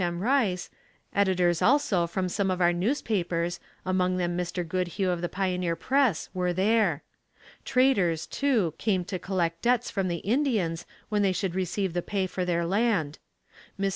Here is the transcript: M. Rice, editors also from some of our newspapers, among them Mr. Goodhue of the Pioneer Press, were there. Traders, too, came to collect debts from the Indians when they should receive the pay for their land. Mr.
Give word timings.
M. 0.03 0.19
Rice, 0.23 0.71
editors 1.13 1.61
also 1.61 2.07
from 2.07 2.27
some 2.27 2.49
of 2.49 2.59
our 2.59 2.73
newspapers, 2.73 3.59
among 3.85 4.17
them 4.17 4.35
Mr. 4.35 4.67
Goodhue 4.67 5.11
of 5.11 5.21
the 5.21 5.29
Pioneer 5.29 5.75
Press, 5.75 6.27
were 6.33 6.51
there. 6.53 7.03
Traders, 7.65 8.25
too, 8.25 8.73
came 8.79 9.05
to 9.05 9.19
collect 9.19 9.61
debts 9.61 9.91
from 9.91 10.07
the 10.07 10.25
Indians 10.25 10.87
when 11.09 11.21
they 11.21 11.31
should 11.31 11.53
receive 11.53 11.93
the 11.93 12.01
pay 12.01 12.25
for 12.25 12.43
their 12.43 12.65
land. 12.65 13.19
Mr. 13.79 13.89